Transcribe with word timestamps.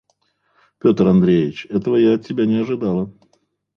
Петр 0.79 1.05
Андреич! 1.05 1.67
Этого 1.69 1.95
я 1.95 2.15
от 2.15 2.25
тебя 2.25 2.47
не 2.47 2.55
ожидала. 2.55 3.13